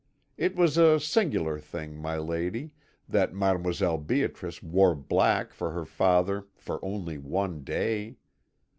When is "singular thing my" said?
0.99-2.17